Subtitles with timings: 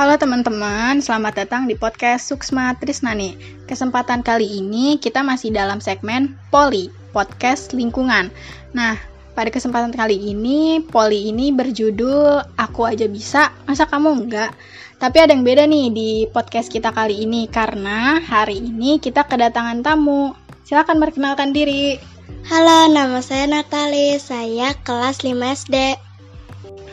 [0.00, 3.36] Halo teman-teman, selamat datang di podcast Suksma Trisnani.
[3.68, 8.32] Kesempatan kali ini kita masih dalam segmen Poli, podcast lingkungan.
[8.72, 8.96] Nah,
[9.36, 14.56] pada kesempatan kali ini, Poli ini berjudul Aku Aja Bisa, Masa Kamu Enggak?
[14.96, 19.84] Tapi ada yang beda nih di podcast kita kali ini, karena hari ini kita kedatangan
[19.84, 20.32] tamu.
[20.64, 22.00] Silahkan perkenalkan diri.
[22.48, 24.16] Halo, nama saya Natali.
[24.16, 25.76] Saya kelas 5 SD.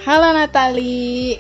[0.04, 1.40] Halo Natali.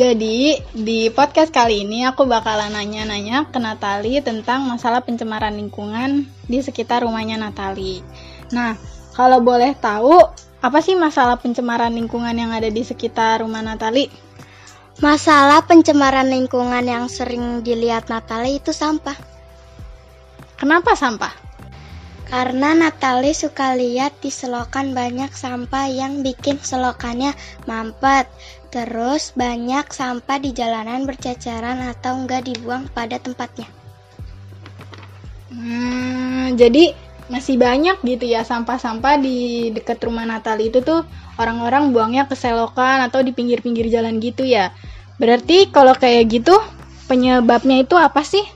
[0.00, 6.64] Jadi, di podcast kali ini aku bakalan nanya-nanya ke Natali tentang masalah pencemaran lingkungan di
[6.64, 8.00] sekitar rumahnya Natali.
[8.48, 8.80] Nah,
[9.12, 10.24] kalau boleh tahu,
[10.64, 14.08] apa sih masalah pencemaran lingkungan yang ada di sekitar rumah Natali?
[15.04, 19.20] Masalah pencemaran lingkungan yang sering dilihat Natali itu sampah.
[20.56, 21.49] Kenapa sampah?
[22.30, 27.34] Karena Natali suka lihat di selokan banyak sampah yang bikin selokannya
[27.66, 28.30] mampet.
[28.70, 33.66] Terus banyak sampah di jalanan berceceran atau enggak dibuang pada tempatnya.
[35.50, 36.94] Hmm, jadi
[37.26, 41.02] masih banyak gitu ya sampah-sampah di dekat rumah Natali itu tuh
[41.34, 44.70] orang-orang buangnya ke selokan atau di pinggir-pinggir jalan gitu ya.
[45.18, 46.54] Berarti kalau kayak gitu
[47.10, 48.46] penyebabnya itu apa sih?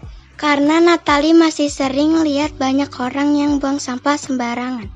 [0.44, 4.92] Karena Natali masih sering lihat banyak orang yang buang sampah sembarangan.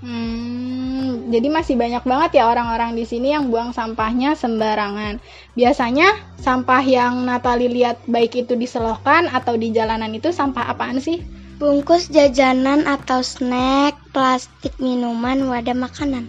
[0.00, 5.20] Hmm, jadi masih banyak banget ya orang-orang di sini yang buang sampahnya sembarangan.
[5.52, 10.96] Biasanya sampah yang Natali lihat baik itu di selokan atau di jalanan itu sampah apaan
[10.96, 11.20] sih?
[11.60, 16.24] Bungkus jajanan atau snack, plastik minuman, wadah makanan.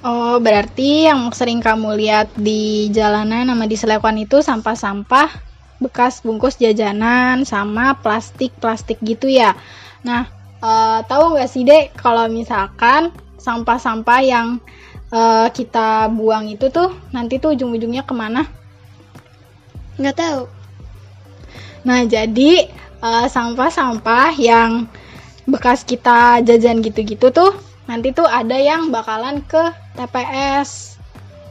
[0.00, 6.56] Oh, berarti yang sering kamu lihat di jalanan sama di selokan itu sampah-sampah bekas bungkus
[6.56, 9.52] jajanan sama plastik-plastik gitu ya.
[10.00, 10.28] Nah,
[10.64, 14.58] uh, tahu nggak sih dek kalau misalkan sampah-sampah yang
[15.12, 18.48] uh, kita buang itu tuh nanti tuh ujung-ujungnya ke mana?
[20.00, 20.42] Nggak tahu.
[21.86, 24.90] Nah, jadi sampah sampah-sampah yang
[25.46, 27.54] bekas kita jajan gitu-gitu tuh
[27.86, 30.98] nanti tuh ada yang bakalan ke TPS.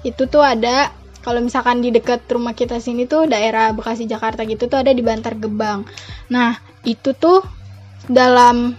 [0.04, 0.92] Itu tuh ada
[1.26, 5.02] kalau misalkan di dekat rumah kita sini tuh daerah Bekasi Jakarta gitu tuh ada di
[5.02, 5.90] Bantar Gebang.
[6.30, 6.54] Nah,
[6.86, 7.42] itu tuh
[8.06, 8.78] dalam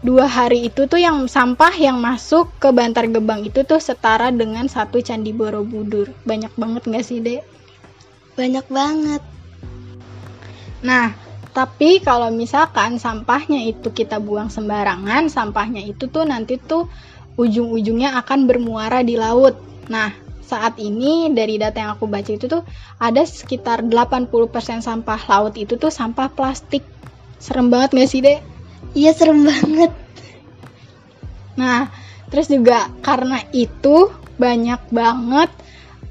[0.00, 4.64] dua hari itu tuh yang sampah yang masuk ke Bantar Gebang itu tuh setara dengan
[4.72, 6.08] satu candi Borobudur.
[6.24, 7.44] Banyak banget nggak sih, Dek?
[8.40, 9.22] Banyak banget.
[10.80, 11.12] Nah,
[11.52, 16.88] tapi kalau misalkan sampahnya itu kita buang sembarangan, sampahnya itu tuh nanti tuh
[17.36, 19.60] ujung-ujungnya akan bermuara di laut.
[19.92, 22.62] Nah, saat ini dari data yang aku baca itu tuh
[23.00, 24.28] ada sekitar 80%
[24.84, 26.84] sampah laut itu tuh sampah plastik.
[27.40, 28.40] Serem banget gak sih, Dek?
[28.92, 29.92] Iya, serem banget.
[31.56, 31.88] Nah,
[32.28, 35.50] terus juga karena itu banyak banget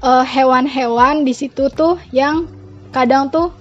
[0.00, 2.48] uh, hewan-hewan di situ tuh yang
[2.90, 3.52] kadang tuh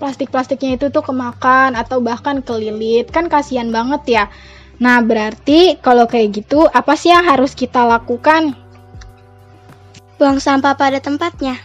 [0.00, 3.12] plastik-plastiknya itu tuh kemakan atau bahkan kelilit.
[3.12, 4.24] Kan kasihan banget ya.
[4.80, 8.56] Nah, berarti kalau kayak gitu apa sih yang harus kita lakukan?
[10.20, 11.56] Buang sampah pada tempatnya.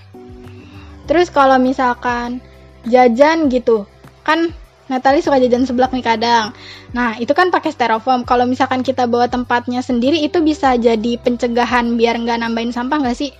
[1.11, 2.39] Terus kalau misalkan
[2.87, 3.83] jajan gitu,
[4.23, 4.55] kan
[4.85, 6.53] Natali suka jajan seblak nih kadang.
[6.93, 8.21] Nah, itu kan pakai styrofoam.
[8.21, 13.17] Kalau misalkan kita bawa tempatnya sendiri, itu bisa jadi pencegahan biar nggak nambahin sampah nggak
[13.17, 13.33] sih?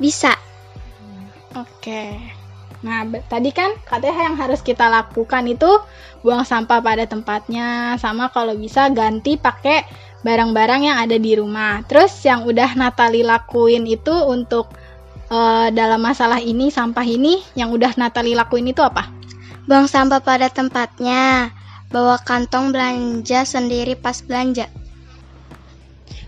[0.00, 0.32] Bisa.
[1.52, 2.16] Oke.
[2.82, 5.70] Nah, tadi kan katanya yang harus kita lakukan itu
[6.26, 9.86] buang sampah pada tempatnya, sama kalau bisa ganti pakai
[10.26, 11.82] barang-barang yang ada di rumah.
[11.86, 14.74] Terus yang udah Natali lakuin itu untuk
[15.30, 19.06] uh, dalam masalah ini sampah ini yang udah Natali lakuin itu apa?
[19.70, 21.54] Buang sampah pada tempatnya.
[21.92, 24.64] Bawa kantong belanja sendiri pas belanja.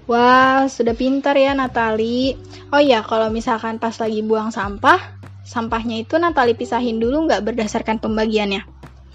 [0.04, 2.36] Wah, sudah pintar ya Natali.
[2.68, 5.13] Oh iya, kalau misalkan pas lagi buang sampah,
[5.44, 8.64] sampahnya itu Natali pisahin dulu nggak berdasarkan pembagiannya?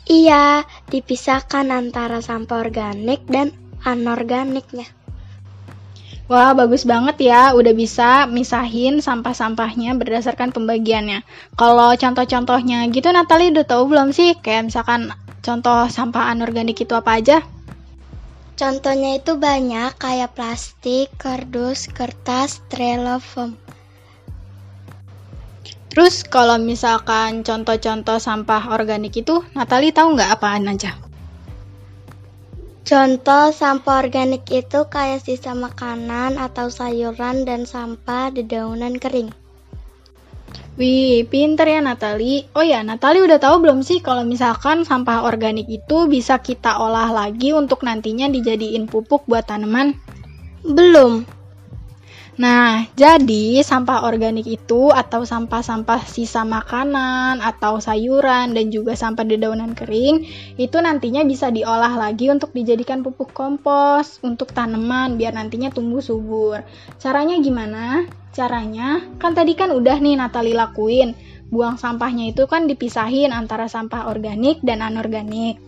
[0.09, 3.53] Iya, dipisahkan antara sampah organik dan
[3.85, 4.89] anorganiknya.
[6.29, 11.25] Wah, bagus banget ya, udah bisa misahin sampah-sampahnya berdasarkan pembagiannya.
[11.57, 14.37] Kalau contoh-contohnya gitu, Natali udah tahu belum sih?
[14.37, 15.09] Kayak misalkan
[15.41, 17.41] contoh sampah anorganik itu apa aja?
[18.53, 23.57] Contohnya itu banyak, kayak plastik, kardus, kertas, trelofom.
[25.89, 30.93] Terus kalau misalkan contoh-contoh sampah organik itu, Natali tahu nggak apaan aja?
[32.85, 39.29] Contoh sampah organik itu kayak sisa makanan atau sayuran dan sampah dedaunan kering.
[40.79, 42.47] Wih, pinter ya Natali.
[42.55, 47.11] Oh ya, Natali udah tahu belum sih kalau misalkan sampah organik itu bisa kita olah
[47.11, 49.93] lagi untuk nantinya dijadiin pupuk buat tanaman?
[50.63, 51.27] Belum.
[52.39, 59.75] Nah, jadi sampah organik itu atau sampah-sampah sisa makanan atau sayuran dan juga sampah dedaunan
[59.75, 60.23] kering
[60.55, 66.63] itu nantinya bisa diolah lagi untuk dijadikan pupuk kompos untuk tanaman biar nantinya tumbuh subur.
[66.95, 68.07] Caranya gimana?
[68.31, 71.11] Caranya kan tadi kan udah nih Natali lakuin.
[71.51, 75.59] Buang sampahnya itu kan dipisahin antara sampah organik dan anorganik.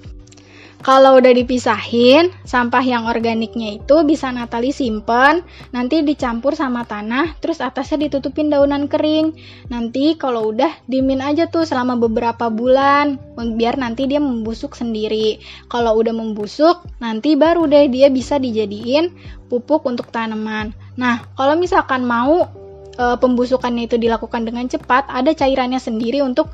[0.81, 7.61] Kalau udah dipisahin, sampah yang organiknya itu bisa Natali simpen, nanti dicampur sama tanah, terus
[7.61, 9.37] atasnya ditutupin daunan kering.
[9.69, 15.37] Nanti kalau udah dimin aja tuh selama beberapa bulan, biar nanti dia membusuk sendiri.
[15.69, 19.13] Kalau udah membusuk, nanti baru deh dia bisa dijadiin
[19.53, 20.73] pupuk untuk tanaman.
[20.97, 22.49] Nah, kalau misalkan mau
[22.97, 26.49] e, pembusukannya itu dilakukan dengan cepat, ada cairannya sendiri untuk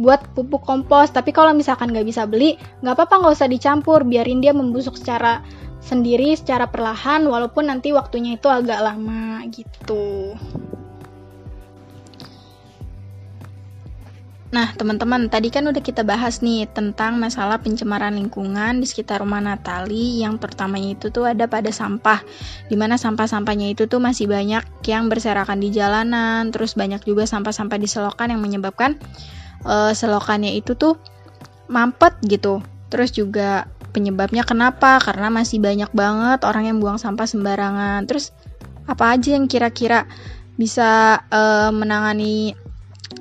[0.00, 1.12] buat pupuk kompos.
[1.12, 5.44] Tapi kalau misalkan nggak bisa beli, nggak apa-apa nggak usah dicampur, biarin dia membusuk secara
[5.82, 10.38] sendiri, secara perlahan, walaupun nanti waktunya itu agak lama gitu.
[14.52, 19.40] Nah, teman-teman, tadi kan udah kita bahas nih tentang masalah pencemaran lingkungan di sekitar rumah
[19.40, 22.20] Natali yang pertamanya itu tuh ada pada sampah.
[22.68, 27.80] Di mana sampah-sampahnya itu tuh masih banyak yang berserakan di jalanan, terus banyak juga sampah-sampah
[27.80, 29.00] di selokan yang menyebabkan
[29.66, 30.98] uh, selokannya itu tuh
[31.70, 32.62] mampet gitu.
[32.92, 35.00] Terus juga penyebabnya kenapa?
[35.00, 38.04] Karena masih banyak banget orang yang buang sampah sembarangan.
[38.08, 38.32] Terus
[38.84, 40.04] apa aja yang kira-kira
[40.58, 42.52] bisa uh, menangani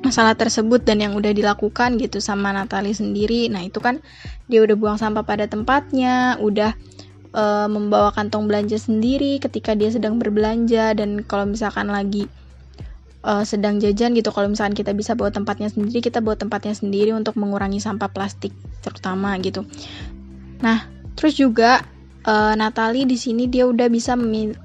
[0.01, 3.47] masalah tersebut dan yang udah dilakukan gitu sama Natali sendiri.
[3.51, 4.01] Nah, itu kan
[4.49, 6.73] dia udah buang sampah pada tempatnya, udah
[7.35, 12.27] uh, membawa kantong belanja sendiri ketika dia sedang berbelanja dan kalau misalkan lagi
[13.25, 14.29] uh, sedang jajan gitu.
[14.33, 18.53] Kalau misalkan kita bisa bawa tempatnya sendiri kita bawa tempatnya sendiri untuk mengurangi sampah plastik
[18.81, 19.65] terutama gitu.
[20.61, 20.85] Nah
[21.17, 21.85] terus juga
[22.25, 24.17] uh, Natali di sini dia udah bisa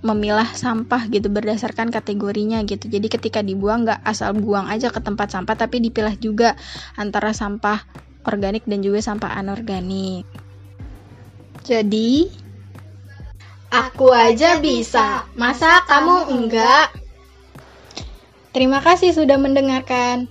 [0.02, 2.88] memilah sampah gitu berdasarkan kategorinya gitu.
[2.88, 6.56] Jadi ketika dibuang nggak asal buang aja ke tempat sampah tapi dipilah juga
[6.96, 7.84] antara sampah
[8.26, 10.26] organik dan juga sampah anorganik.
[11.66, 12.30] Jadi
[13.74, 15.26] aku aja bisa.
[15.34, 17.05] Masa kamu enggak
[18.56, 20.24] Terima kasih sudah mendengarkan.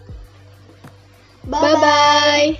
[1.46, 2.58] Bye bye.